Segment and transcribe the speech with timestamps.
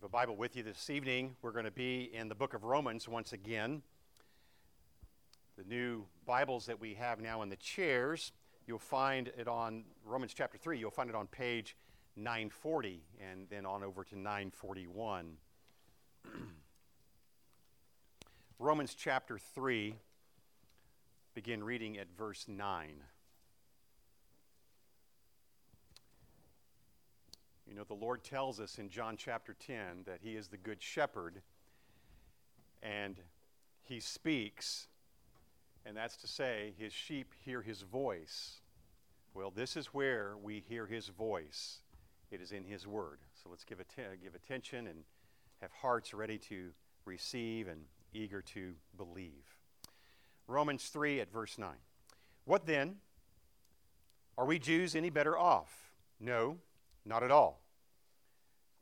[0.00, 2.64] have a Bible with you this evening, we're going to be in the book of
[2.64, 3.82] Romans once again.
[5.58, 8.32] The new Bibles that we have now in the chairs,
[8.66, 11.76] you'll find it on Romans chapter 3, you'll find it on page
[12.16, 15.36] 940 and then on over to 941.
[18.58, 19.96] Romans chapter 3,
[21.34, 23.02] begin reading at verse 9.
[27.70, 30.82] You know, the Lord tells us in John chapter 10 that He is the good
[30.82, 31.40] shepherd
[32.82, 33.16] and
[33.84, 34.88] He speaks,
[35.86, 38.60] and that's to say, His sheep hear His voice.
[39.34, 41.82] Well, this is where we hear His voice.
[42.32, 43.20] It is in His Word.
[43.40, 45.04] So let's give, att- give attention and
[45.60, 46.70] have hearts ready to
[47.04, 47.82] receive and
[48.12, 49.54] eager to believe.
[50.48, 51.70] Romans 3 at verse 9.
[52.46, 52.96] What then?
[54.36, 55.92] Are we Jews any better off?
[56.18, 56.56] No,
[57.04, 57.60] not at all.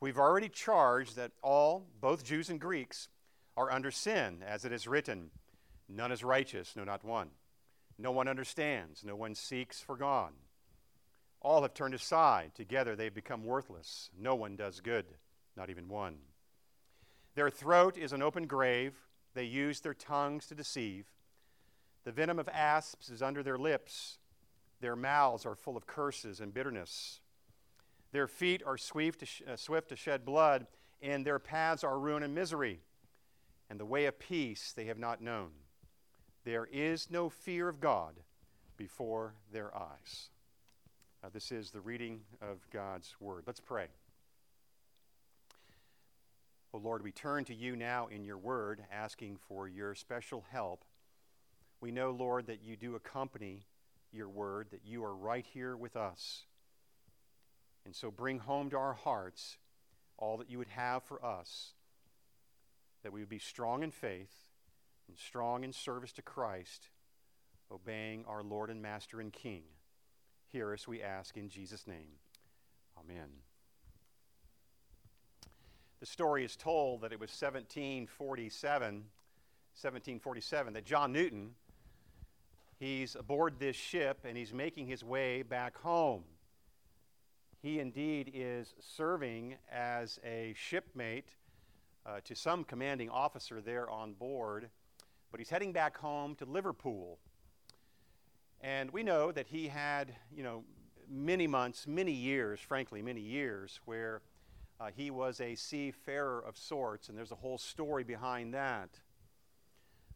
[0.00, 3.08] We've already charged that all, both Jews and Greeks,
[3.56, 5.30] are under sin, as it is written
[5.88, 7.30] None is righteous, no, not one.
[7.98, 10.32] No one understands, no one seeks for God.
[11.40, 12.54] All have turned aside.
[12.54, 14.10] Together they've become worthless.
[14.18, 15.06] No one does good,
[15.56, 16.16] not even one.
[17.34, 18.94] Their throat is an open grave.
[19.34, 21.06] They use their tongues to deceive.
[22.04, 24.18] The venom of asps is under their lips.
[24.80, 27.20] Their mouths are full of curses and bitterness.
[28.12, 30.66] Their feet are swift to, sh- uh, swift to shed blood,
[31.02, 32.80] and their paths are ruin and misery.
[33.70, 35.50] And the way of peace they have not known.
[36.44, 38.20] There is no fear of God
[38.76, 40.30] before their eyes.
[41.22, 43.42] Uh, this is the reading of God's word.
[43.46, 43.88] Let's pray.
[46.72, 50.84] Oh Lord, we turn to you now in your word, asking for your special help.
[51.80, 53.66] We know, Lord, that you do accompany
[54.12, 56.44] your word, that you are right here with us.
[57.88, 59.56] And so bring home to our hearts
[60.18, 61.72] all that you would have for us,
[63.02, 64.50] that we would be strong in faith
[65.08, 66.90] and strong in service to Christ,
[67.72, 69.62] obeying our Lord and Master and King.
[70.52, 72.18] Hear us, we ask, in Jesus' name.
[72.98, 73.30] Amen.
[76.00, 81.52] The story is told that it was 1747, 1747 that John Newton,
[82.78, 86.24] he's aboard this ship and he's making his way back home.
[87.60, 91.30] He indeed is serving as a shipmate
[92.06, 94.70] uh, to some commanding officer there on board,
[95.30, 97.18] but he's heading back home to Liverpool.
[98.60, 100.64] And we know that he had, you know,
[101.10, 104.22] many months, many years, frankly, many years, where
[104.80, 108.90] uh, he was a seafarer of sorts, and there's a whole story behind that.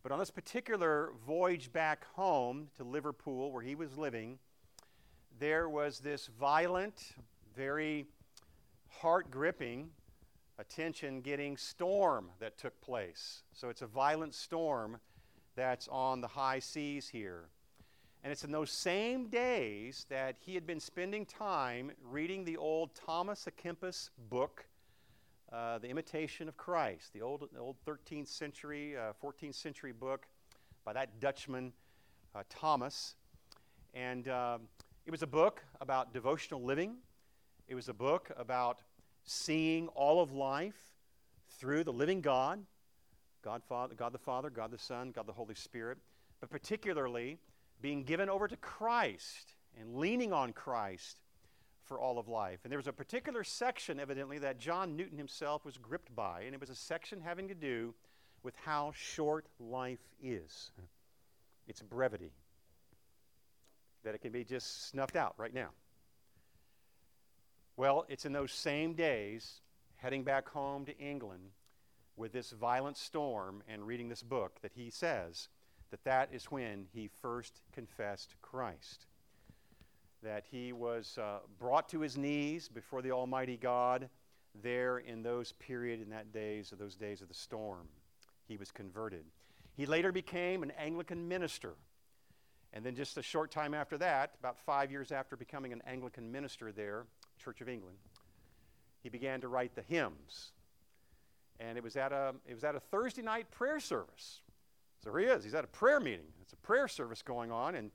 [0.04, 4.38] But on this particular voyage back home to Liverpool, where he was living,
[5.38, 7.14] there was this violent,
[7.56, 8.06] very
[8.88, 9.90] heart gripping,
[10.58, 13.42] attention getting storm that took place.
[13.52, 14.98] So it's a violent storm
[15.56, 17.48] that's on the high seas here.
[18.22, 22.94] And it's in those same days that he had been spending time reading the old
[22.94, 24.66] Thomas à Kempis book,
[25.52, 30.26] uh, The Imitation of Christ, the old, the old 13th century, uh, 14th century book
[30.84, 31.72] by that Dutchman,
[32.34, 33.16] uh, Thomas.
[33.92, 34.62] And um,
[35.04, 36.98] it was a book about devotional living,
[37.68, 38.80] it was a book about
[39.24, 40.94] seeing all of life
[41.58, 42.60] through the living God,
[43.42, 45.98] God, Father, God the Father, God the Son, God the Holy Spirit,
[46.40, 47.38] but particularly
[47.80, 51.18] being given over to Christ and leaning on Christ
[51.84, 52.60] for all of life.
[52.64, 56.54] And there was a particular section, evidently, that John Newton himself was gripped by, and
[56.54, 57.94] it was a section having to do
[58.42, 60.70] with how short life is
[61.66, 62.32] its brevity,
[64.04, 65.70] that it can be just snuffed out right now.
[67.77, 69.60] Well, it's in those same days,
[69.97, 71.50] heading back home to England
[72.16, 75.49] with this violent storm and reading this book, that he says
[75.91, 79.06] that that is when he first confessed Christ.
[80.22, 84.10] That he was uh, brought to his knees before the Almighty God
[84.62, 87.89] there in those period in that days of those days of the storm.
[88.47, 89.25] He was converted.
[89.75, 91.72] He later became an Anglican minister.
[92.75, 96.30] And then just a short time after that, about five years after becoming an Anglican
[96.30, 97.07] minister there,
[97.42, 97.97] Church of England,
[99.03, 100.53] he began to write the hymns.
[101.60, 104.41] And it was at a, it was at a Thursday night prayer service.
[105.03, 105.44] So here he is.
[105.44, 106.27] He's at a prayer meeting.
[106.41, 107.91] It's a prayer service going on, and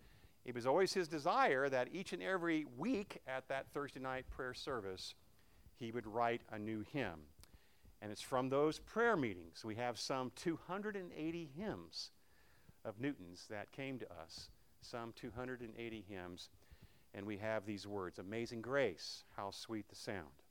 [0.46, 4.54] it was always his desire that each and every week at that Thursday night prayer
[4.54, 5.14] service,
[5.76, 7.20] he would write a new hymn.
[8.02, 12.12] And it's from those prayer meetings we have some 280 hymns
[12.86, 14.50] of Newton's that came to us,
[14.82, 16.50] some 280 hymns.
[17.14, 20.44] And we have these words Amazing grace, how sweet the sound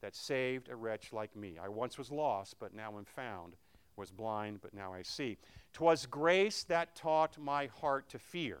[0.00, 1.58] that saved a wretch like me.
[1.62, 3.56] I once was lost, but now am found,
[3.96, 5.36] was blind, but now I see.
[5.72, 8.60] 'Twas grace that taught my heart to fear,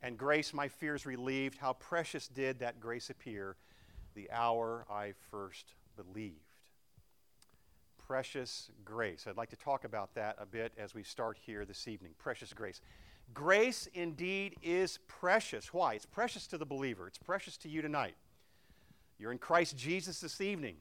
[0.00, 1.58] and grace my fears relieved.
[1.58, 3.56] How precious did that grace appear
[4.14, 6.36] the hour I first believed.
[7.98, 9.26] Precious grace.
[9.26, 12.12] I'd like to talk about that a bit as we start here this evening.
[12.18, 12.80] Precious grace.
[13.32, 15.72] Grace indeed is precious.
[15.72, 15.94] Why?
[15.94, 18.14] It's precious to the believer, it's precious to you tonight.
[19.18, 20.76] You're in Christ Jesus this evening.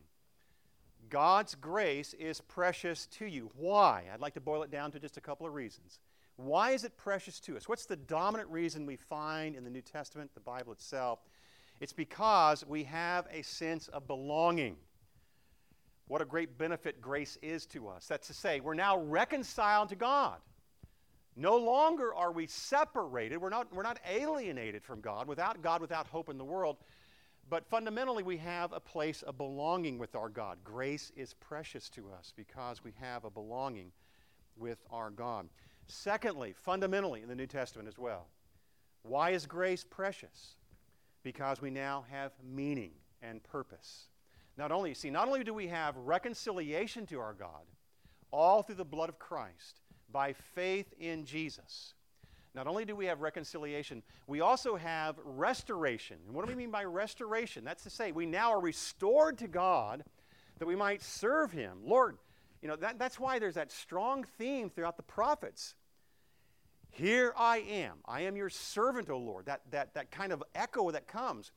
[1.10, 3.50] God's grace is precious to you.
[3.58, 4.06] Why?
[4.14, 6.00] I'd like to boil it down to just a couple of reasons.
[6.36, 7.68] Why is it precious to us?
[7.68, 11.20] What's the dominant reason we find in the New Testament, the Bible itself?
[11.82, 14.78] It's because we have a sense of belonging.
[16.08, 18.08] What a great benefit grace is to us.
[18.08, 20.38] That's to say, we're now reconciled to God.
[21.40, 23.38] No longer are we separated.
[23.38, 26.76] We're not, we're not alienated from God, without God, without hope in the world.
[27.50, 30.58] But fundamentally, we have a place of belonging with our God.
[30.66, 33.94] Grace is precious to us because we have a belonging
[34.58, 35.48] with our God.
[35.88, 38.28] Secondly, fundamentally in the New Testament as well,
[39.04, 40.56] why is grace precious?
[41.24, 42.92] Because we now have meaning
[43.22, 44.10] and purpose.
[44.58, 47.64] Not only, see, not only do we have reconciliation to our God,
[48.30, 49.80] all through the blood of Christ,
[50.12, 51.94] by faith in Jesus.
[52.56, 56.18] Not only do we have reconciliation, we also have restoration.
[56.26, 57.64] And what do we mean by restoration?
[57.64, 60.04] That's to say, we now are restored to God
[60.58, 61.78] that we might serve Him.
[61.84, 62.18] Lord,
[62.62, 65.76] you know, that, that's why there's that strong theme throughout the prophets.
[66.90, 67.98] Here I am.
[68.06, 69.46] I am your servant, O Lord.
[69.46, 71.52] That, that, that kind of echo that comes.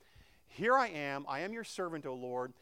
[0.46, 1.24] Here I am.
[1.28, 2.52] I am your servant, O Lord.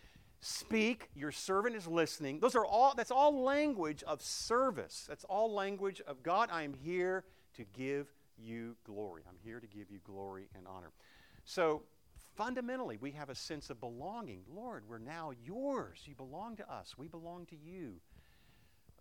[0.41, 2.41] Speak, your servant is listening.
[2.41, 5.05] Those are all, that's all language of service.
[5.07, 6.49] That's all language of God.
[6.51, 8.09] I am here to give
[8.39, 9.23] you glory.
[9.29, 10.93] I'm here to give you glory and honor.
[11.45, 11.83] So
[12.37, 14.41] fundamentally, we have a sense of belonging.
[14.55, 16.01] Lord, we're now yours.
[16.07, 16.95] You belong to us.
[16.97, 18.01] We belong to you.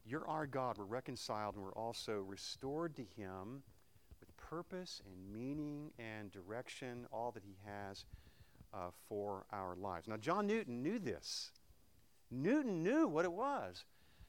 [0.05, 0.77] You're our God.
[0.77, 3.63] We're reconciled and we're also restored to Him
[4.19, 8.03] with purpose and meaning and direction, all that He has
[8.73, 10.07] uh, for our lives.
[10.07, 11.51] Now, John Newton knew this.
[12.31, 13.85] Newton knew what it was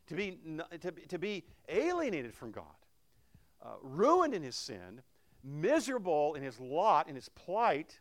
[0.06, 0.38] to be,
[0.80, 2.64] to, to be alienated from God
[3.62, 5.02] uh, ruined in his sin,
[5.44, 8.00] miserable in his lot, in his plight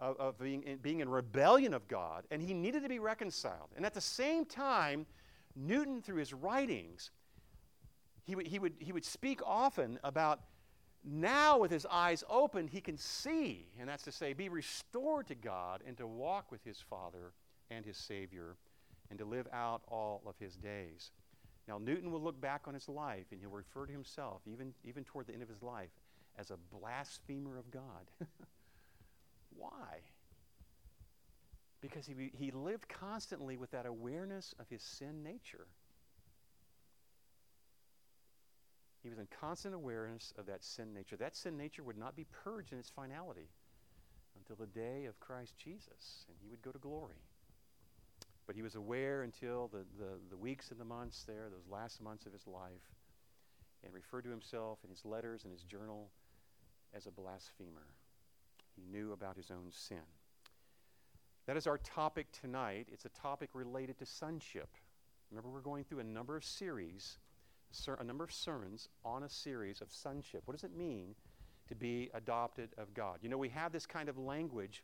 [0.00, 3.70] of, of being, in, being in rebellion of God, and he needed to be reconciled.
[3.76, 5.06] And at the same time,
[5.56, 7.10] Newton, through his writings,
[8.24, 10.40] he he would, he would speak often about
[11.04, 15.34] now with his eyes open, he can see, and that's to say, be restored to
[15.34, 17.32] God and to walk with his Father
[17.70, 18.56] and his Savior
[19.10, 21.12] and to live out all of his days.
[21.66, 25.04] Now, Newton will look back on his life and he'll refer to himself, even, even
[25.04, 25.90] toward the end of his life,
[26.38, 28.10] as a blasphemer of God.
[29.56, 30.00] Why?
[31.80, 35.66] Because he, he lived constantly with that awareness of his sin nature.
[39.02, 41.16] He was in constant awareness of that sin nature.
[41.16, 43.48] That sin nature would not be purged in its finality
[44.36, 47.22] until the day of Christ Jesus, and he would go to glory.
[48.46, 52.00] But he was aware until the, the, the weeks and the months there, those last
[52.00, 52.96] months of his life,
[53.84, 56.10] and referred to himself in his letters and his journal
[56.94, 57.94] as a blasphemer.
[58.74, 59.98] He knew about his own sin.
[61.46, 62.88] That is our topic tonight.
[62.92, 64.68] It's a topic related to sonship.
[65.30, 67.18] Remember, we're going through a number of series,
[67.98, 70.42] a number of sermons on a series of sonship.
[70.44, 71.14] What does it mean
[71.68, 73.18] to be adopted of God?
[73.22, 74.82] You know, we have this kind of language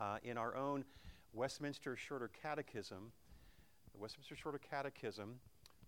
[0.00, 0.84] uh, in our own
[1.32, 3.12] Westminster Shorter Catechism,
[3.92, 5.38] the Westminster Shorter Catechism,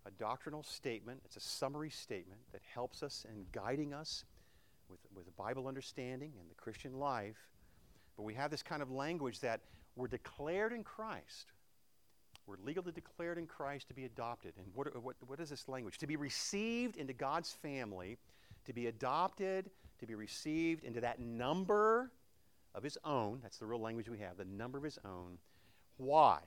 [0.05, 1.21] a doctrinal statement.
[1.25, 4.25] It's a summary statement that helps us in guiding us
[4.89, 7.37] with, with Bible understanding and the Christian life.
[8.15, 9.61] But we have this kind of language that
[9.95, 11.51] we're declared in Christ.
[12.47, 14.53] We're legally declared in Christ to be adopted.
[14.57, 15.97] And what, what, what is this language?
[15.99, 18.17] To be received into God's family,
[18.65, 22.11] to be adopted, to be received into that number
[22.73, 25.37] of his own, that's the real language we have, the number of his own.
[25.97, 26.39] Why?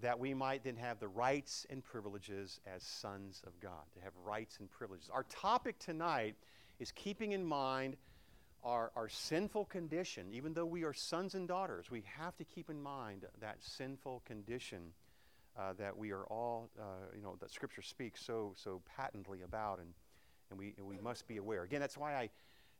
[0.00, 4.12] That we might then have the rights and privileges as sons of God, to have
[4.24, 5.08] rights and privileges.
[5.12, 6.34] Our topic tonight
[6.80, 7.96] is keeping in mind
[8.64, 10.26] our, our sinful condition.
[10.32, 14.22] Even though we are sons and daughters, we have to keep in mind that sinful
[14.24, 14.92] condition
[15.58, 19.78] uh, that we are all, uh, you know, that Scripture speaks so, so patently about,
[19.78, 19.88] and,
[20.50, 21.62] and, we, and we must be aware.
[21.62, 22.30] Again, that's why I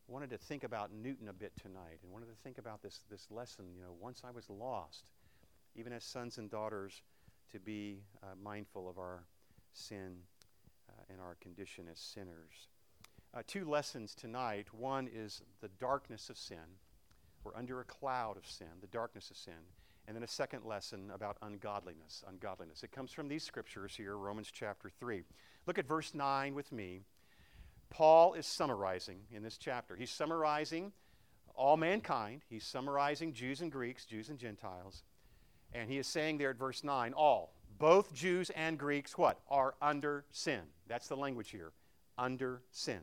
[0.09, 3.27] wanted to think about Newton a bit tonight and wanted to think about this, this
[3.31, 3.67] lesson.
[3.77, 5.11] You know, once I was lost,
[5.75, 7.03] even as sons and daughters,
[7.53, 9.25] to be uh, mindful of our
[9.73, 10.17] sin
[10.89, 12.69] uh, and our condition as sinners.
[13.35, 14.67] Uh, two lessons tonight.
[14.73, 16.57] One is the darkness of sin.
[17.45, 19.55] We're under a cloud of sin, the darkness of sin.
[20.07, 22.25] And then a second lesson about ungodliness.
[22.29, 22.83] Ungodliness.
[22.83, 25.23] It comes from these scriptures here, Romans chapter 3.
[25.67, 27.03] Look at verse 9 with me.
[27.91, 29.97] Paul is summarizing in this chapter.
[29.97, 30.93] He's summarizing
[31.55, 35.05] all mankind, he's summarizing Jews and Greeks, Jews and Gentiles.
[35.75, 39.41] And he is saying there at verse 9, all, both Jews and Greeks, what?
[39.49, 40.61] Are under sin.
[40.87, 41.73] That's the language here.
[42.19, 43.01] Under sin.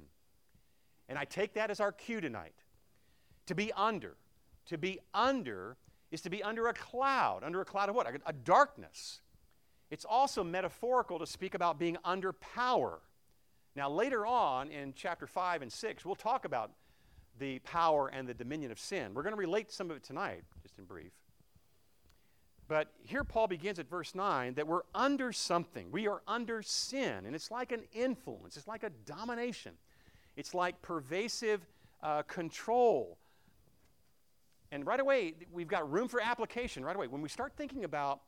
[1.07, 2.53] And I take that as our cue tonight.
[3.47, 4.15] To be under.
[4.67, 5.77] To be under
[6.11, 7.43] is to be under a cloud.
[7.43, 8.07] Under a cloud of what?
[8.25, 9.21] A, darkness.
[9.91, 12.99] It's also metaphorical to speak about being under power.
[13.75, 16.71] Now, later on in chapter 5 and 6, we'll talk about
[17.39, 19.13] the power and the dominion of sin.
[19.13, 21.11] We're going to relate some of it tonight, just in brief.
[22.67, 25.89] But here Paul begins at verse 9 that we're under something.
[25.91, 29.73] We are under sin, and it's like an influence, it's like a domination,
[30.37, 31.65] it's like pervasive
[32.03, 33.17] uh, control.
[34.71, 37.07] And right away, we've got room for application right away.
[37.07, 38.21] When we start thinking about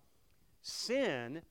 [0.62, 1.42] sin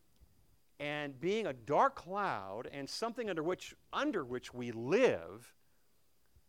[0.80, 5.54] and being a dark cloud and something under which, under which we live,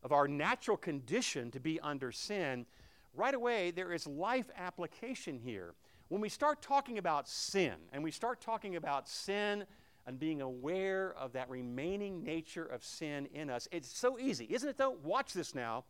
[0.04, 2.66] of our natural condition to be under sin,
[3.14, 5.76] right away there is life application here.
[6.08, 9.66] When we start talking about sin, and we start talking about sin
[10.08, 14.68] and being aware of that remaining nature of sin in us, it's so easy, isn't
[14.68, 14.98] it though?
[15.04, 15.86] Watch this now.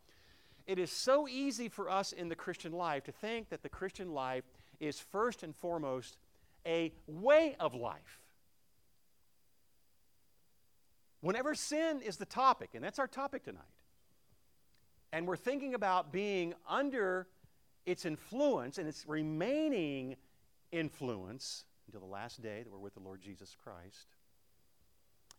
[0.66, 4.12] It is so easy for us in the Christian life to think that the Christian
[4.12, 4.44] life
[4.80, 6.16] is first and foremost
[6.66, 8.20] a way of life.
[11.20, 13.62] Whenever sin is the topic, and that's our topic tonight,
[15.12, 17.28] and we're thinking about being under
[17.86, 20.16] its influence and its remaining
[20.70, 24.14] influence until the last day that we're with the Lord Jesus Christ,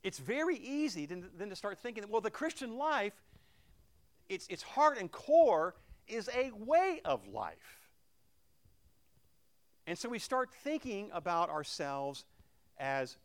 [0.03, 3.13] it's very easy then, to start thinking that, well, the Christian life,
[4.29, 5.75] its, its heart and core
[6.07, 7.89] is a way of life.
[9.85, 12.25] And so we start thinking about ourselves
[12.77, 13.17] as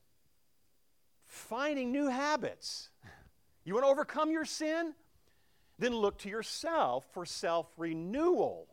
[1.27, 2.91] finding new habits.
[3.65, 4.95] You want to overcome your sin?
[5.79, 8.67] Then look to yourself for self renewal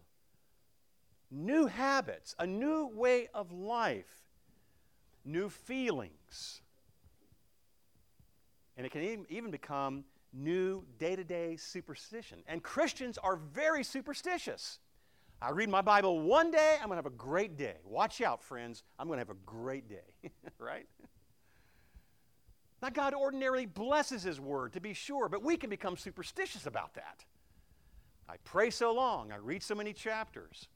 [1.29, 4.29] new habits, a new way of life,
[5.24, 6.62] new feelings.
[8.77, 12.39] And it can even become new day to day superstition.
[12.47, 14.79] And Christians are very superstitious.
[15.41, 17.75] I read my Bible one day, I'm going to have a great day.
[17.83, 18.83] Watch out, friends.
[18.97, 20.87] I'm going to have a great day, right?
[22.81, 26.93] Now, God ordinarily blesses His Word, to be sure, but we can become superstitious about
[26.95, 27.25] that.
[28.29, 30.67] I pray so long, I read so many chapters.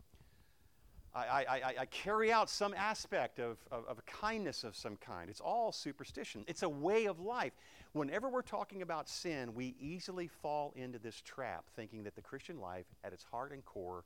[1.14, 5.30] I, I, I, carry out some aspect of, of, of, kindness of some kind.
[5.30, 6.44] It's all superstition.
[6.48, 7.54] It's a way of life.
[7.94, 12.60] Whenever we're talking about sin, we easily fall into this trap, thinking that the Christian
[12.60, 14.04] life, at its heart and core,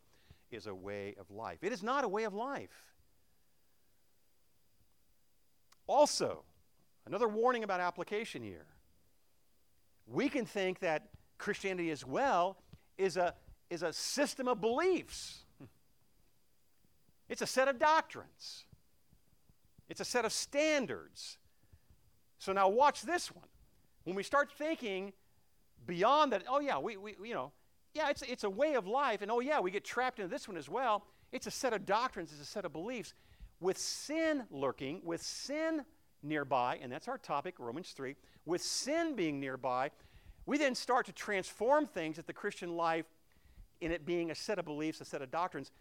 [0.50, 1.60] is a way of life.
[1.62, 2.94] It is not a way of life.
[5.86, 6.44] Also,
[7.06, 8.66] another warning about application here.
[10.08, 12.58] We can think that Christianity as well
[12.98, 13.34] is a,
[13.70, 15.43] is a system of beliefs
[17.30, 18.66] it's a set of doctrines,
[19.90, 21.38] it's a set of standards.
[22.40, 23.46] So now watch this one.
[24.04, 25.14] When we start thinking
[25.86, 27.54] beyond that, oh yeah, we, we you know,
[27.94, 30.48] yeah, it's, it's a way of life, and oh yeah, we get trapped into this
[30.48, 31.06] one as well.
[31.32, 33.14] It's a set of doctrines, it's a set of beliefs.
[33.60, 35.86] With sin lurking, with sin
[36.22, 38.16] nearby, and that's our topic, Romans 3,
[38.46, 39.92] with sin being nearby,
[40.46, 43.06] we then start to transform things at the Christian life
[43.80, 45.72] in it being a set of beliefs, a set of doctrines,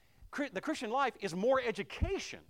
[0.52, 2.40] the Christian life is more education.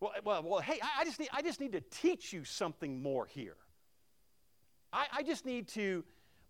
[0.00, 3.26] Well, well, well hey, I, just need, I just need to teach you something more
[3.26, 3.56] here.
[4.92, 6.04] I, I just need to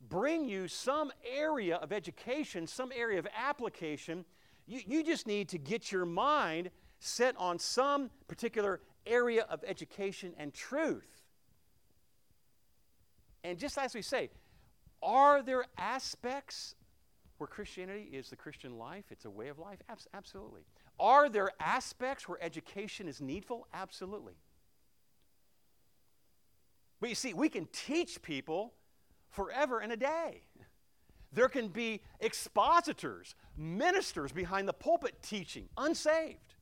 [0.08, 4.24] bring you some area of education, some area of application.
[4.66, 10.32] You, you just need to get your mind set on some particular area of education
[10.38, 11.22] and truth.
[13.44, 14.30] And just as we say,
[15.02, 16.76] are there aspects
[17.42, 19.80] where Christianity is the Christian life, it's a way of life?
[19.88, 20.60] Abs- absolutely.
[21.00, 23.66] Are there aspects where education is needful?
[23.74, 24.34] Absolutely.
[27.00, 28.74] But you see, we can teach people
[29.30, 30.42] forever and a day.
[31.32, 36.54] There can be expositors, ministers behind the pulpit teaching, unsaved.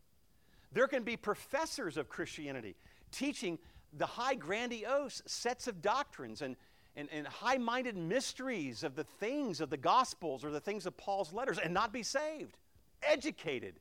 [0.72, 2.75] There can be professors of Christianity
[3.12, 3.58] teaching
[3.92, 6.56] the high, grandiose sets of doctrines and
[6.97, 10.97] and, and high minded mysteries of the things of the Gospels or the things of
[10.97, 12.56] Paul's letters and not be saved.
[13.02, 13.80] Educated,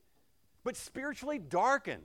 [0.63, 2.03] but spiritually darkened.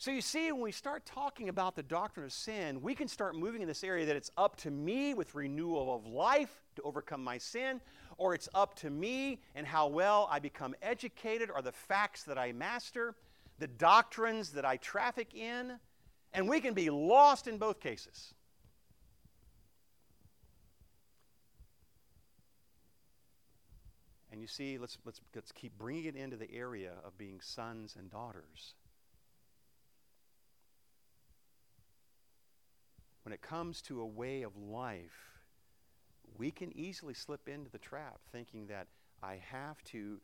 [0.00, 3.36] So you see, when we start talking about the doctrine of sin, we can start
[3.36, 7.22] moving in this area that it's up to me with renewal of life to overcome
[7.22, 7.82] my sin,
[8.16, 12.38] or it's up to me and how well I become educated, or the facts that
[12.38, 13.14] I master,
[13.58, 15.78] the doctrines that I traffic in,
[16.32, 18.34] and we can be lost in both cases.
[24.32, 27.96] And you see, let's, let's, let's keep bringing it into the area of being sons
[27.98, 28.74] and daughters.
[33.24, 35.42] When it comes to a way of life,
[36.38, 38.86] we can easily slip into the trap thinking that
[39.22, 40.20] I have to,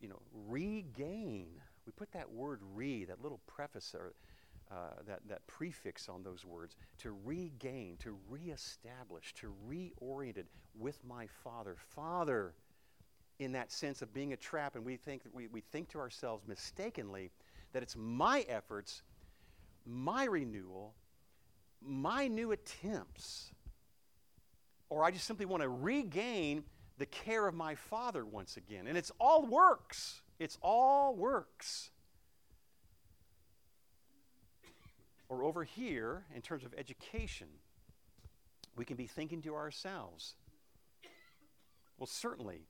[0.00, 1.46] you know, regain.
[1.86, 4.14] We put that word re, that little preface or
[4.70, 10.46] uh, that, that prefix on those words, to regain, to reestablish, to reorient it
[10.78, 11.76] with my Father.
[11.94, 12.54] Father,
[13.38, 16.44] in that sense of being a trap, and we think, we, we think to ourselves
[16.46, 17.30] mistakenly
[17.72, 19.02] that it's my efforts,
[19.86, 20.94] my renewal,
[21.82, 23.52] my new attempts,
[24.88, 26.64] or I just simply want to regain
[26.98, 28.86] the care of my Father once again.
[28.86, 30.22] And it's all works.
[30.38, 31.90] It's all works.
[35.28, 37.48] Or over here, in terms of education,
[38.76, 40.34] we can be thinking to ourselves,
[41.98, 42.66] well, certainly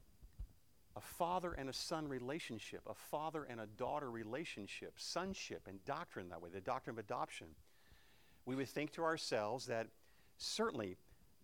[0.96, 6.28] a father and a son relationship, a father and a daughter relationship, sonship and doctrine
[6.28, 7.48] that way, the doctrine of adoption,
[8.46, 9.88] we would think to ourselves that
[10.38, 10.96] certainly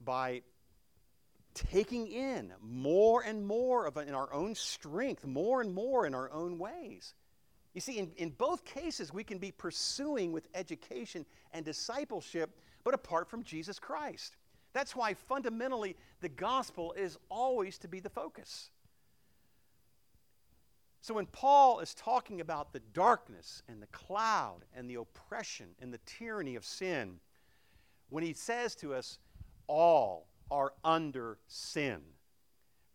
[0.04, 0.42] by
[1.54, 6.14] taking in more and more of it in our own strength, more and more in
[6.14, 7.14] our own ways.
[7.74, 12.50] You see, in, in both cases, we can be pursuing with education and discipleship,
[12.84, 14.36] but apart from Jesus Christ.
[14.72, 18.70] That's why fundamentally the gospel is always to be the focus.
[21.00, 25.92] So when Paul is talking about the darkness and the cloud and the oppression and
[25.92, 27.20] the tyranny of sin,
[28.10, 29.18] when he says to us,
[29.66, 32.00] all are under sin,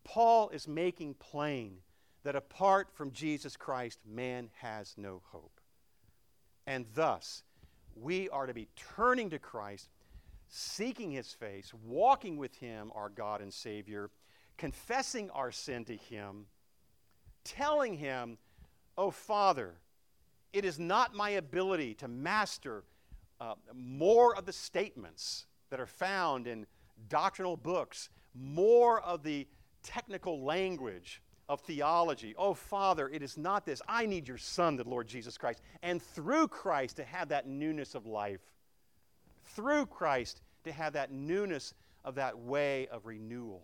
[0.03, 1.77] Paul is making plain
[2.25, 5.62] that apart from Jesus Christ, man has no hope.
[6.67, 7.43] And thus,
[7.95, 9.89] we are to be turning to Christ,
[10.50, 14.10] seeking his face, walking with him, our God and Savior,
[14.58, 16.47] confessing our sin to him
[17.45, 18.38] telling him,
[18.97, 19.76] Oh, Father,
[20.52, 22.84] it is not my ability to master
[23.39, 26.65] uh, more of the statements that are found in
[27.08, 29.47] doctrinal books, more of the
[29.84, 32.34] technical language of theology.
[32.38, 33.81] Oh, Father, it is not this.
[33.88, 37.95] I need your Son, the Lord Jesus Christ, and through Christ to have that newness
[37.95, 38.41] of life.
[39.43, 43.63] Through Christ to have that newness of that way of renewal.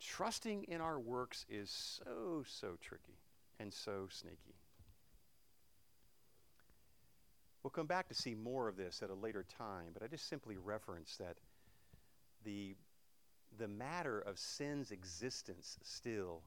[0.00, 3.18] Trusting in our works is so, so tricky
[3.60, 4.56] and so sneaky.
[7.62, 10.28] We'll come back to see more of this at a later time, but I just
[10.28, 11.36] simply reference that
[12.44, 12.74] the,
[13.58, 16.42] the matter of sin's existence still,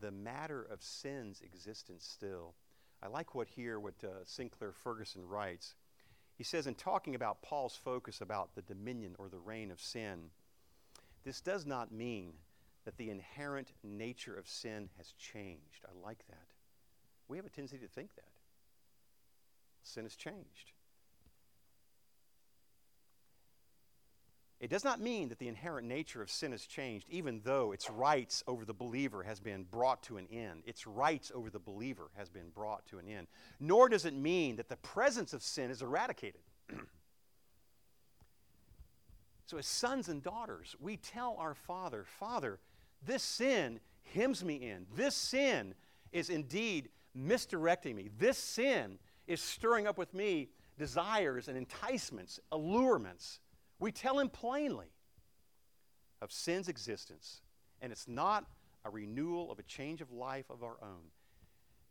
[0.00, 2.54] the matter of sin's existence still.
[3.02, 5.74] I like what here, what uh, Sinclair Ferguson writes.
[6.36, 10.30] He says, in talking about Paul's focus about the dominion or the reign of sin,
[11.24, 12.32] this does not mean
[12.84, 15.84] that the inherent nature of sin has changed.
[15.84, 16.46] I like that.
[17.28, 18.30] We have a tendency to think that.
[19.82, 20.72] Sin has changed.
[24.60, 27.88] It does not mean that the inherent nature of sin has changed, even though its
[27.88, 30.62] rights over the believer has been brought to an end.
[30.66, 33.28] Its rights over the believer has been brought to an end.
[33.60, 36.40] Nor does it mean that the presence of sin is eradicated.
[39.46, 42.58] so, as sons and daughters, we tell our Father, Father,
[43.06, 43.78] this sin
[44.12, 44.86] hems me in.
[44.96, 45.74] This sin
[46.10, 48.10] is indeed misdirecting me.
[48.18, 53.38] This sin is stirring up with me desires and enticements, allurements.
[53.78, 54.92] We tell him plainly
[56.20, 57.40] of sin's existence.
[57.80, 58.44] And it's not
[58.84, 61.10] a renewal of a change of life of our own.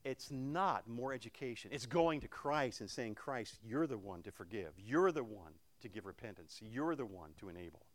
[0.03, 1.71] It's not more education.
[1.73, 4.73] It's going to Christ and saying, Christ, you're the one to forgive.
[4.77, 6.59] You're the one to give repentance.
[6.61, 7.85] You're the one to enable.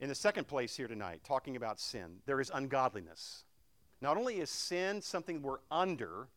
[0.00, 3.44] In the second place here tonight, talking about sin, there is ungodliness.
[4.00, 6.28] Not only is sin something we're under,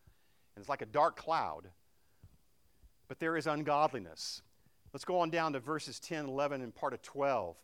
[0.56, 1.70] and it's like a dark cloud,
[3.08, 4.42] but there is ungodliness.
[4.94, 7.58] Let's go on down to verses 10, 11, and part of 12.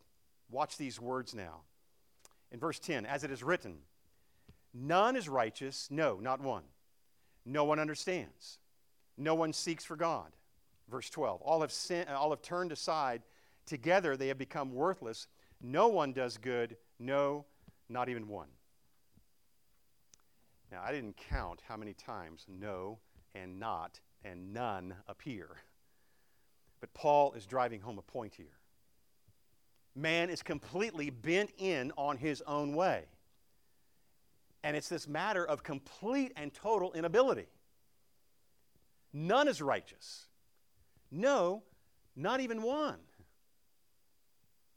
[0.50, 1.62] Watch these words now.
[2.52, 3.78] In verse 10, as it is written,
[4.74, 6.64] None is righteous, no, not one.
[7.46, 8.58] No one understands.
[9.18, 10.32] No one seeks for God.
[10.90, 13.22] Verse 12, all have, sin, all have turned aside.
[13.68, 15.28] Together they have become worthless.
[15.62, 17.46] No one does good, no,
[17.90, 18.48] not even one.
[20.72, 23.00] Now, I didn't count how many times no
[23.36, 25.58] and not and none appear.
[26.80, 28.58] But Paul is driving home a point here.
[29.96, 33.06] Man is completely bent in on his own way.
[34.64, 37.48] And it's this matter of complete and total inability.
[39.14, 40.28] None is righteous.
[41.12, 41.64] No,
[42.16, 43.00] not even one.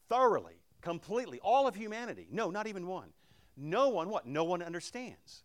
[0.09, 2.27] Thoroughly, completely, all of humanity.
[2.31, 3.11] No, not even one.
[3.57, 4.27] No one what?
[4.27, 5.45] No one understands.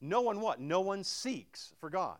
[0.00, 0.60] No one what?
[0.60, 2.18] No one seeks for God.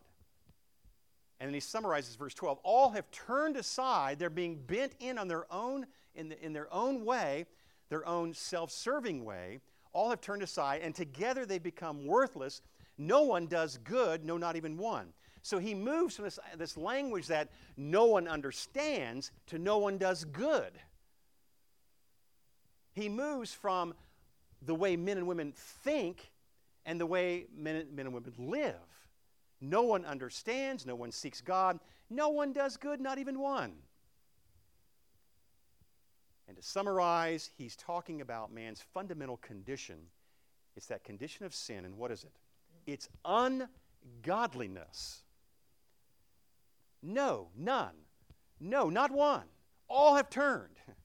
[1.39, 2.59] And then he summarizes verse 12.
[2.63, 4.19] All have turned aside.
[4.19, 7.45] They're being bent in on their own, in, the, in their own way,
[7.89, 9.59] their own self-serving way.
[9.91, 12.61] All have turned aside, and together they become worthless.
[12.97, 15.13] No one does good, no, not even one.
[15.41, 20.23] So he moves from this, this language that no one understands to no one does
[20.23, 20.71] good.
[22.93, 23.93] He moves from
[24.61, 26.31] the way men and women think
[26.85, 28.75] and the way men, men and women live.
[29.61, 33.73] No one understands, no one seeks God, no one does good, not even one.
[36.47, 39.97] And to summarize, he's talking about man's fundamental condition.
[40.75, 42.37] It's that condition of sin, and what is it?
[42.85, 45.23] It's ungodliness.
[47.01, 47.95] No, none.
[48.59, 49.45] No, not one.
[49.87, 50.77] All have turned.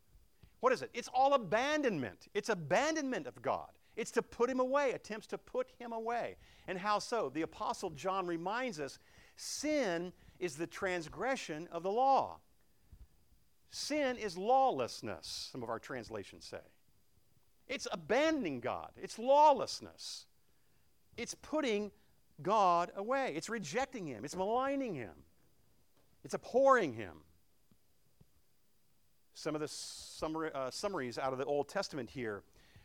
[0.60, 0.90] What is it?
[0.92, 2.28] It's all abandonment.
[2.34, 3.70] It's abandonment of God.
[3.96, 6.36] It's to put him away, attempts to put him away.
[6.68, 7.28] And how so?
[7.28, 8.98] The Apostle John reminds us
[9.36, 12.38] sin is the transgression of the law.
[13.70, 16.58] Sin is lawlessness, some of our translations say.
[17.68, 20.26] It's abandoning God, it's lawlessness.
[21.16, 21.90] It's putting
[22.42, 25.12] God away, it's rejecting Him, it's maligning Him.
[26.24, 27.22] It's abhorring him.
[29.34, 32.42] Some of the uh, summaries out of the Old Testament here,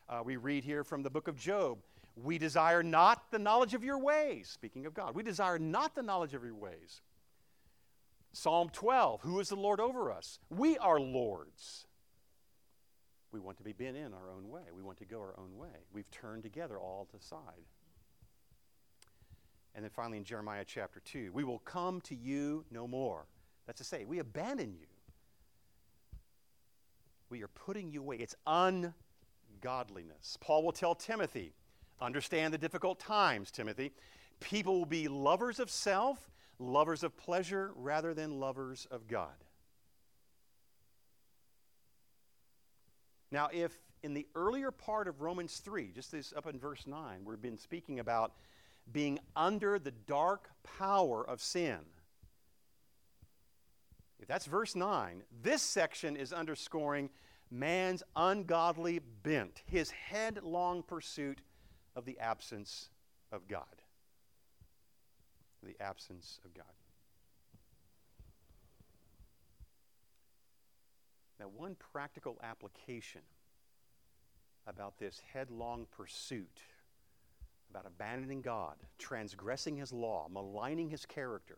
[0.09, 1.79] uh, we read here from the book of Job.
[2.15, 5.15] We desire not the knowledge of your ways, speaking of God.
[5.15, 7.01] We desire not the knowledge of your ways.
[8.31, 10.39] Psalm 12, who is the Lord over us?
[10.49, 11.87] We are lords.
[13.31, 14.61] We want to be bent in our own way.
[14.73, 15.85] We want to go our own way.
[15.91, 17.65] We've turned together all to side.
[19.73, 23.25] And then finally in Jeremiah chapter 2, we will come to you no more.
[23.67, 24.87] That's to say, we abandon you.
[27.29, 28.17] We are putting you away.
[28.17, 28.35] It's
[29.65, 30.37] ungodliness.
[30.41, 31.53] Paul will tell Timothy,
[31.99, 33.91] understand the difficult times, Timothy.
[34.39, 39.33] People will be lovers of self, lovers of pleasure, rather than lovers of God.
[43.31, 47.21] Now, if in the earlier part of Romans 3, just this up in verse 9,
[47.25, 48.33] we've been speaking about
[48.91, 51.79] being under the dark power of sin.
[54.19, 57.09] If that's verse 9, this section is underscoring
[57.51, 61.41] man's ungodly bent, his headlong pursuit
[61.95, 62.89] of the absence
[63.31, 63.63] of God.
[65.63, 66.65] The absence of God.
[71.39, 73.21] Now, one practical application
[74.67, 76.61] about this headlong pursuit
[77.69, 81.57] about abandoning God, transgressing His law, maligning His character,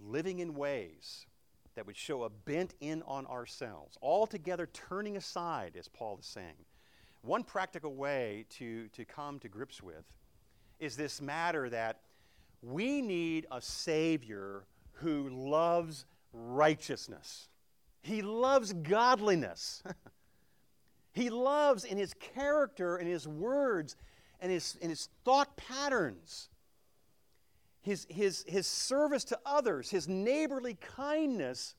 [0.00, 1.26] living in ways
[1.76, 6.64] that would show a bent in on ourselves, altogether turning aside, as Paul is saying.
[7.22, 10.04] One practical way to, to come to grips with
[10.80, 12.00] is this matter that
[12.62, 17.48] we need a Savior who loves righteousness.
[18.02, 19.82] He loves godliness.
[21.12, 23.96] he loves in his character and his words
[24.40, 26.48] and his, and his thought patterns,
[27.86, 31.76] his, his, his service to others, his neighborly kindness.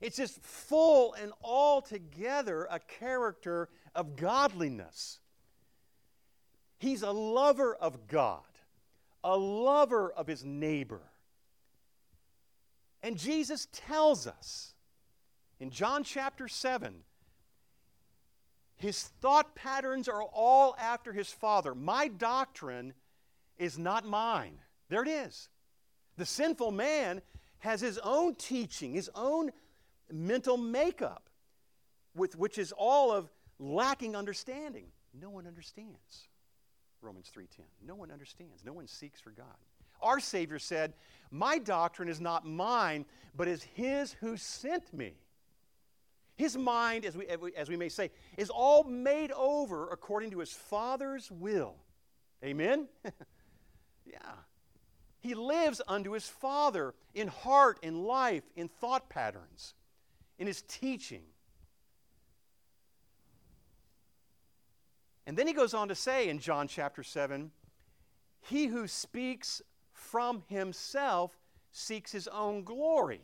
[0.00, 5.20] It's just full and altogether a character of godliness.
[6.78, 8.40] He's a lover of God,
[9.22, 11.02] a lover of his neighbor.
[13.02, 14.72] And Jesus tells us
[15.60, 16.94] in John chapter 7
[18.76, 21.74] his thought patterns are all after his Father.
[21.74, 22.94] My doctrine
[23.58, 24.58] is not mine.
[24.92, 25.48] There it is.
[26.18, 27.22] The sinful man
[27.60, 29.50] has his own teaching, his own
[30.12, 31.30] mental makeup,
[32.14, 34.88] with which is all of lacking understanding.
[35.18, 36.28] No one understands.
[37.00, 37.64] Romans 3:10.
[37.80, 38.66] No one understands.
[38.66, 39.56] No one seeks for God.
[40.02, 40.92] Our Savior said,
[41.30, 45.16] "My doctrine is not mine, but is his who sent me."
[46.36, 50.52] His mind, as we, as we may say, is all made over according to his
[50.52, 51.76] Father's will.
[52.44, 52.90] Amen?
[54.04, 54.34] yeah.
[55.22, 59.74] He lives unto his Father in heart, in life, in thought patterns,
[60.36, 61.22] in his teaching.
[65.24, 67.52] And then he goes on to say in John chapter 7
[68.40, 71.38] He who speaks from himself
[71.70, 73.22] seeks his own glory.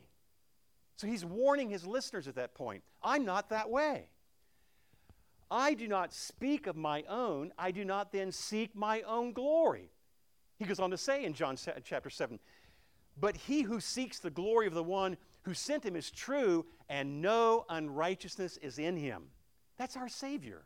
[0.95, 4.07] So he's warning his listeners at that point I'm not that way.
[5.51, 9.91] I do not speak of my own, I do not then seek my own glory.
[10.59, 12.39] He goes on to say in John chapter 7
[13.19, 17.23] But he who seeks the glory of the one who sent him is true, and
[17.23, 19.25] no unrighteousness is in him.
[19.77, 20.65] That's our Savior.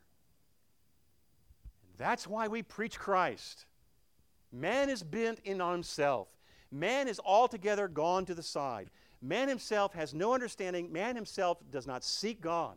[1.98, 3.66] That's why we preach Christ.
[4.50, 6.28] Man is bent in on himself.
[6.70, 8.90] Man is altogether gone to the side.
[9.20, 10.90] Man himself has no understanding.
[10.90, 12.76] Man himself does not seek God.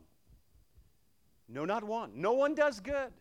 [1.48, 2.12] No, not one.
[2.16, 3.12] No one does good,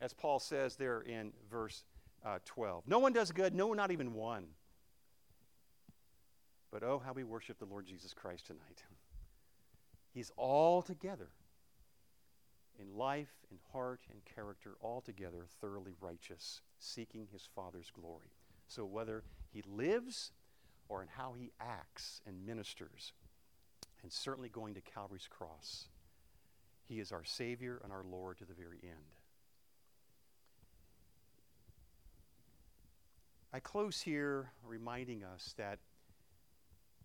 [0.00, 1.84] as Paul says there in verse
[2.24, 2.84] uh, 12.
[2.86, 4.46] No one does good, no, not even one.
[6.70, 8.82] But oh, how we worship the Lord Jesus Christ tonight.
[10.14, 11.28] He's all together
[12.78, 18.32] in life, in heart, and character, altogether thoroughly righteous, seeking his Father's glory.
[18.68, 20.32] So whether he lives
[20.88, 23.12] or in how he acts and ministers,
[24.02, 25.88] and certainly going to Calvary's cross,
[26.86, 29.17] he is our Savior and our Lord to the very end.
[33.52, 35.78] I close here reminding us that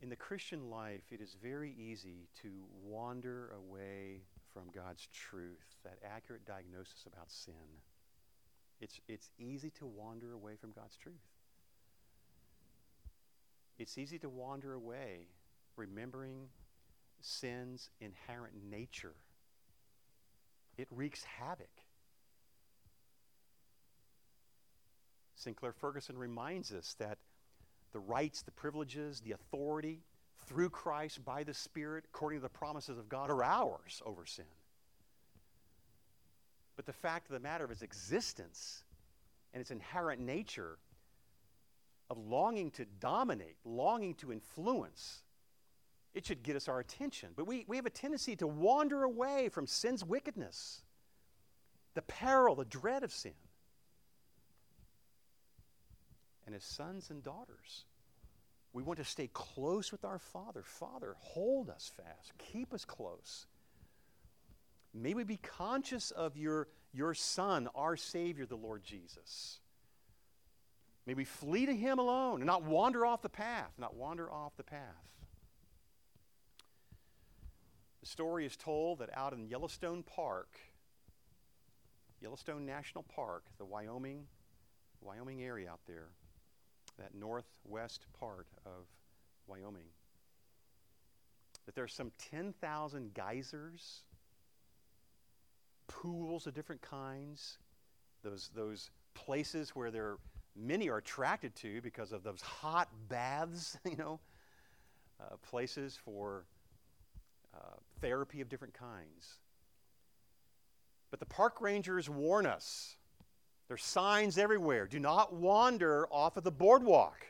[0.02, 2.50] in the Christian life, it is very easy to
[2.84, 7.54] wander away from God's truth, that accurate diagnosis about sin.
[8.82, 11.16] It's, it's easy to wander away from God's truth.
[13.80, 15.28] It's easy to wander away
[15.78, 16.50] remembering
[17.22, 19.16] sin's inherent nature.
[20.78, 21.70] It wreaks havoc.
[25.44, 27.18] Sinclair Ferguson reminds us that
[27.92, 30.02] the rights, the privileges, the authority
[30.46, 34.46] through Christ by the Spirit, according to the promises of God, are ours over sin.
[36.76, 38.84] But the fact of the matter of its existence
[39.54, 40.80] and its inherent nature
[42.10, 45.24] of longing to dominate, longing to influence,
[46.14, 47.30] it should get us our attention.
[47.36, 50.82] But we, we have a tendency to wander away from sin's wickedness,
[51.94, 53.34] the peril, the dread of sin.
[56.46, 57.86] And as sons and daughters,
[58.74, 60.64] we want to stay close with our Father.
[60.64, 63.46] Father, hold us fast, keep us close.
[64.94, 69.60] May we be conscious of your, your Son, our Savior, the Lord Jesus.
[71.06, 74.56] May we flee to Him alone and not wander off the path, not wander off
[74.56, 74.80] the path.
[78.02, 80.58] The story is told that out in Yellowstone Park,
[82.22, 84.26] Yellowstone National Park, the Wyoming,
[85.02, 86.10] Wyoming area out there,
[86.98, 88.86] that northwest part of
[89.48, 89.88] Wyoming,
[91.66, 94.02] that there's some 10,000 geysers,
[95.88, 97.58] pools of different kinds,
[98.24, 100.18] those, those places where there
[100.56, 104.20] many are attracted to because of those hot baths, you know,
[105.20, 106.46] uh, places for
[107.54, 109.38] uh, therapy of different kinds.
[111.12, 112.96] But the park rangers warn us
[113.74, 114.86] there's signs everywhere.
[114.86, 117.26] Do not wander off of the boardwalk.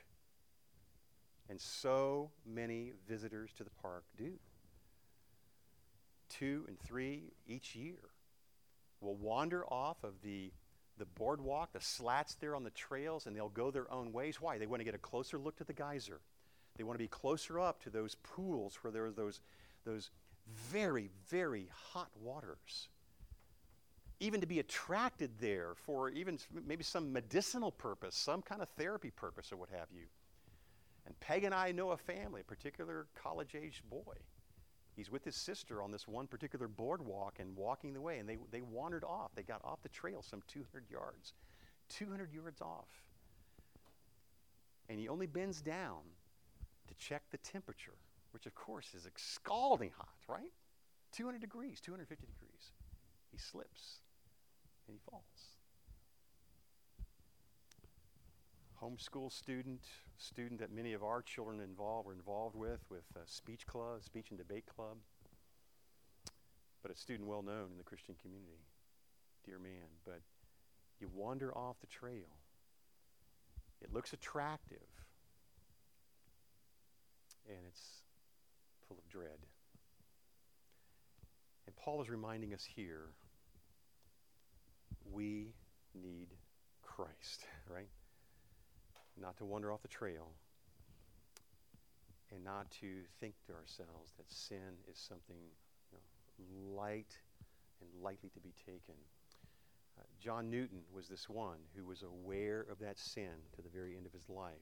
[1.49, 4.33] And so many visitors to the park do.
[6.27, 8.09] Two and three each year
[8.99, 10.51] will wander off of the,
[10.97, 14.41] the boardwalk, the slats there on the trails, and they'll go their own ways.
[14.41, 14.57] Why?
[14.57, 16.19] They want to get a closer look to the geyser.
[16.75, 19.39] They want to be closer up to those pools where there are those,
[19.85, 20.09] those
[20.45, 22.89] very, very hot waters
[24.23, 29.11] even to be attracted there for even maybe some medicinal purpose, some kind of therapy
[29.11, 30.05] purpose, or what have you.
[31.05, 34.15] And Peg and I know a family, a particular college aged boy.
[34.95, 38.37] He's with his sister on this one particular boardwalk and walking the way, and they,
[38.49, 39.31] they wandered off.
[39.35, 41.33] They got off the trail some 200 yards.
[41.89, 42.87] 200 yards off.
[44.87, 45.99] And he only bends down
[46.87, 47.97] to check the temperature,
[48.31, 50.51] which of course is scalding hot, right?
[51.11, 52.71] 200 degrees, 250 degrees.
[53.31, 53.99] He slips
[54.87, 55.23] and he falls.
[58.81, 59.81] Homeschool student,
[60.17, 64.27] student that many of our children involved were involved with, with a speech club, speech
[64.29, 64.97] and debate club,
[66.81, 68.59] but a student well known in the Christian community.
[69.45, 70.19] Dear man, but
[70.99, 72.37] you wander off the trail.
[73.81, 74.87] It looks attractive,
[77.47, 78.01] and it's
[78.87, 79.39] full of dread.
[81.65, 83.09] And Paul is reminding us here
[85.11, 85.53] we
[85.93, 86.27] need
[86.81, 87.89] Christ, right?
[89.19, 90.31] Not to wander off the trail
[92.33, 92.87] and not to
[93.19, 95.37] think to ourselves that sin is something
[95.91, 97.17] you know, light
[97.79, 98.95] and lightly to be taken.
[99.99, 103.95] Uh, John Newton was this one who was aware of that sin to the very
[103.95, 104.53] end of his life.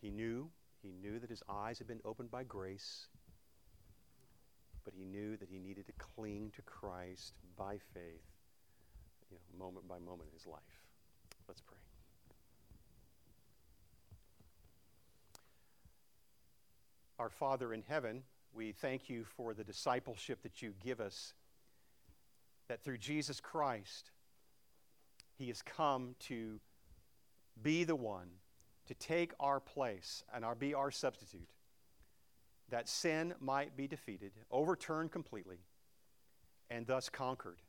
[0.00, 0.50] He knew,
[0.82, 3.06] He knew that his eyes had been opened by grace,
[4.84, 8.24] but he knew that he needed to cling to Christ by faith,
[9.30, 10.60] you know, moment by moment in his life.
[11.48, 11.78] Let's pray.
[17.18, 21.32] Our Father in heaven, we thank you for the discipleship that you give us,
[22.68, 24.10] that through Jesus Christ,
[25.36, 26.60] he has come to
[27.62, 28.28] be the one
[28.86, 31.48] to take our place and our, be our substitute,
[32.70, 35.58] that sin might be defeated, overturned completely,
[36.70, 37.60] and thus conquered.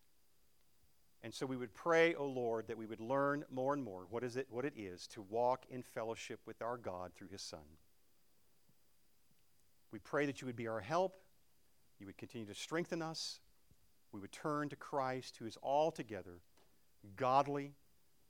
[1.23, 4.05] And so we would pray, O oh Lord, that we would learn more and more
[4.09, 7.41] what, is it, what it is to walk in fellowship with our God through his
[7.41, 7.65] Son.
[9.91, 11.17] We pray that you would be our help,
[11.99, 13.39] you would continue to strengthen us,
[14.11, 16.41] we would turn to Christ, who is altogether
[17.15, 17.73] godly,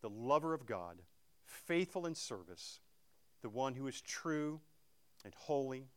[0.01, 1.01] the lover of God,
[1.45, 2.79] faithful in service,
[3.41, 4.61] the one who is true
[5.23, 5.87] and holy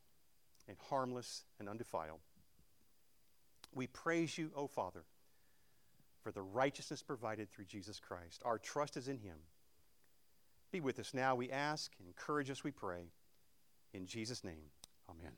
[0.68, 2.20] and harmless and undefiled.
[3.74, 5.04] We praise you, O Father,
[6.22, 8.42] for the righteousness provided through Jesus Christ.
[8.44, 9.36] Our trust is in him.
[10.70, 13.10] Be with us now, we ask, encourage us, we pray.
[13.94, 14.70] In Jesus' name,
[15.08, 15.32] amen.